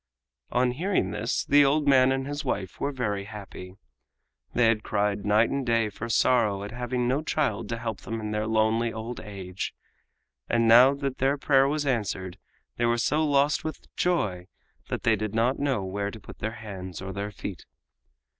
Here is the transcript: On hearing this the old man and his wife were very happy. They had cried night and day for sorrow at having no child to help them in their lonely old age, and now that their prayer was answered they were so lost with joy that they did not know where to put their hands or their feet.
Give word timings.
On 0.51 0.71
hearing 0.71 1.11
this 1.11 1.45
the 1.45 1.63
old 1.63 1.87
man 1.87 2.11
and 2.11 2.25
his 2.25 2.43
wife 2.43 2.79
were 2.79 2.91
very 2.91 3.25
happy. 3.25 3.75
They 4.55 4.65
had 4.65 4.81
cried 4.81 5.27
night 5.27 5.51
and 5.51 5.63
day 5.63 5.89
for 5.89 6.09
sorrow 6.09 6.63
at 6.63 6.71
having 6.71 7.07
no 7.07 7.21
child 7.21 7.69
to 7.69 7.77
help 7.77 7.99
them 8.01 8.19
in 8.19 8.31
their 8.31 8.47
lonely 8.47 8.91
old 8.91 9.19
age, 9.19 9.75
and 10.49 10.67
now 10.67 10.95
that 10.95 11.19
their 11.19 11.37
prayer 11.37 11.67
was 11.67 11.85
answered 11.85 12.39
they 12.77 12.85
were 12.85 12.97
so 12.97 13.23
lost 13.23 13.63
with 13.63 13.95
joy 13.95 14.47
that 14.89 15.03
they 15.03 15.15
did 15.15 15.35
not 15.35 15.59
know 15.59 15.83
where 15.85 16.09
to 16.09 16.19
put 16.19 16.39
their 16.39 16.53
hands 16.57 16.99
or 16.99 17.13
their 17.13 17.29
feet. 17.29 17.67